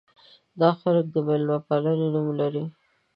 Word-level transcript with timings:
دا 0.59 0.69
خلک 0.81 1.05
د 1.11 1.15
مېلمه 1.27 1.57
پالنې 1.67 2.07
نوم 2.13 2.27
لري. 2.39 2.63